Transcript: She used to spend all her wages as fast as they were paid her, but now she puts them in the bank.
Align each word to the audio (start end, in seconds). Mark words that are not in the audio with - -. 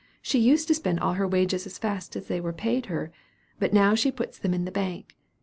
She 0.23 0.39
used 0.39 0.67
to 0.67 0.73
spend 0.73 0.99
all 0.99 1.13
her 1.13 1.27
wages 1.27 1.67
as 1.67 1.77
fast 1.77 2.15
as 2.15 2.27
they 2.27 2.41
were 2.41 2.53
paid 2.53 2.87
her, 2.87 3.11
but 3.59 3.71
now 3.71 3.93
she 3.93 4.11
puts 4.11 4.39
them 4.39 4.51
in 4.51 4.65
the 4.65 4.71
bank. 4.71 5.15